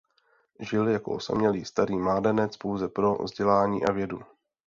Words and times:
Žil 0.59 0.87
jako 0.87 1.11
osamělý 1.11 1.65
starý 1.65 1.97
mládenec 1.97 2.57
pouze 2.57 2.87
pro 2.87 3.15
vzdělání 3.15 3.85
a 3.85 3.91
vědu. 3.91 4.19